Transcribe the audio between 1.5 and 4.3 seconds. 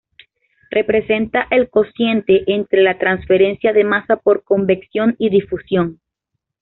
el cociente entre la transferencia de masa